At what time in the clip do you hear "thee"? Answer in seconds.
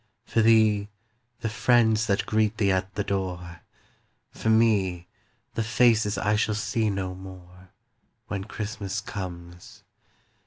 0.41-0.89, 2.57-2.71